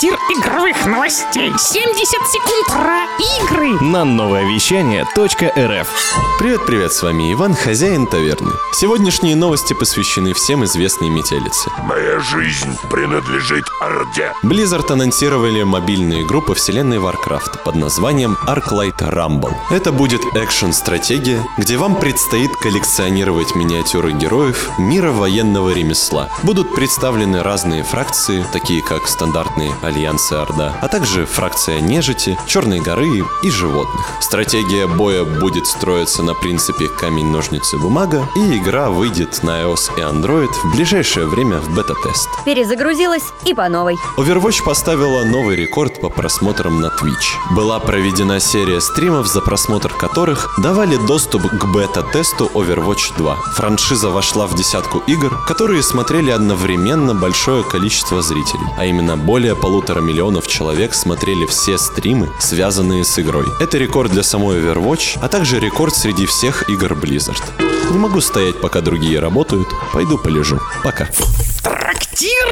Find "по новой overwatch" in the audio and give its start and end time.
43.54-44.64